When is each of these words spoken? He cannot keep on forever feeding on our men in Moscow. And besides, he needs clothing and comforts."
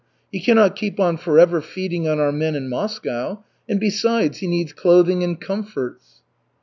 He 0.31 0.39
cannot 0.39 0.75
keep 0.75 0.99
on 0.99 1.17
forever 1.17 1.61
feeding 1.61 2.07
on 2.07 2.19
our 2.19 2.31
men 2.31 2.55
in 2.55 2.69
Moscow. 2.69 3.43
And 3.69 3.79
besides, 3.79 4.39
he 4.39 4.47
needs 4.47 4.73
clothing 4.73 5.23
and 5.23 5.39
comforts." 5.39 6.23